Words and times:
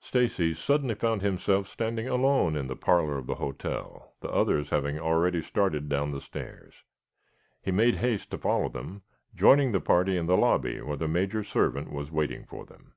Stacy 0.00 0.54
suddenly 0.54 0.96
found 0.96 1.22
himself 1.22 1.68
standing 1.68 2.08
alone 2.08 2.56
in 2.56 2.66
the 2.66 2.74
parlor 2.74 3.16
of 3.16 3.28
the 3.28 3.36
hotel, 3.36 4.12
the 4.20 4.28
others 4.28 4.70
having 4.70 4.98
already 4.98 5.40
started 5.40 5.88
down 5.88 6.10
the 6.10 6.20
stairs. 6.20 6.82
He 7.62 7.70
made 7.70 7.94
haste 7.98 8.32
to 8.32 8.38
follow 8.38 8.68
them, 8.70 9.02
joining 9.36 9.70
the 9.70 9.80
party 9.80 10.16
in 10.16 10.26
the 10.26 10.36
lobby 10.36 10.80
where 10.80 10.96
the 10.96 11.06
Major's 11.06 11.46
servant 11.48 11.92
was 11.92 12.10
waiting 12.10 12.44
for 12.44 12.66
them. 12.66 12.94